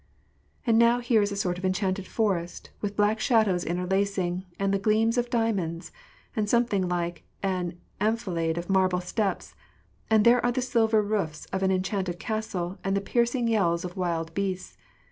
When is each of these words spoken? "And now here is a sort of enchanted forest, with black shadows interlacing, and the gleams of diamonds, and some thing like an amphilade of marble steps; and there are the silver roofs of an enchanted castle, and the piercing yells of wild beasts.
"And 0.65 0.79
now 0.79 0.97
here 0.99 1.21
is 1.21 1.31
a 1.31 1.35
sort 1.35 1.59
of 1.59 1.63
enchanted 1.63 2.07
forest, 2.07 2.71
with 2.81 2.95
black 2.95 3.19
shadows 3.19 3.63
interlacing, 3.63 4.47
and 4.57 4.73
the 4.73 4.79
gleams 4.79 5.15
of 5.15 5.29
diamonds, 5.29 5.91
and 6.35 6.49
some 6.49 6.65
thing 6.65 6.89
like 6.89 7.23
an 7.43 7.79
amphilade 7.99 8.57
of 8.57 8.67
marble 8.67 8.99
steps; 8.99 9.53
and 10.09 10.25
there 10.25 10.43
are 10.43 10.51
the 10.51 10.59
silver 10.59 11.03
roofs 11.03 11.45
of 11.53 11.61
an 11.61 11.69
enchanted 11.69 12.17
castle, 12.19 12.79
and 12.83 12.97
the 12.97 12.99
piercing 12.99 13.47
yells 13.47 13.85
of 13.85 13.95
wild 13.95 14.33
beasts. 14.33 14.75